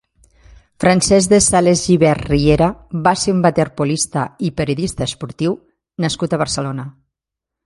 Francesc 0.83 1.31
de 1.33 1.39
Sales 1.47 1.83
Gibert 1.89 2.25
Riera 2.31 2.71
va 3.09 3.15
ser 3.25 3.35
un 3.37 3.45
waterpolista 3.49 4.27
i 4.49 4.53
periodista 4.63 5.11
esportiu 5.11 5.55
nascut 6.07 6.37
a 6.39 6.43
Barcelona. 6.47 6.93